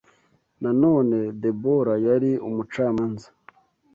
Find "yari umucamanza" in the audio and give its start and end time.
2.07-3.27